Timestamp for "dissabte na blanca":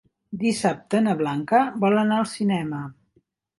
0.43-1.61